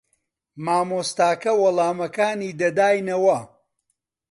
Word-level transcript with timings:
مامۆستاکە 0.65 1.51
وەڵامەکانی 1.61 2.49
دەداینەوە. 2.59 3.39